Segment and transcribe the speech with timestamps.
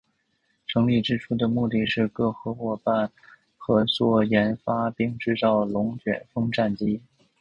[0.65, 3.11] 成立之初的目的是各夥伴
[3.59, 6.99] 国合作研发并制造龙卷风战机。